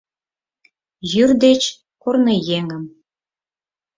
Йӱр 1.11 1.31
деч 1.43 1.61
корныеҥым. 2.01 2.83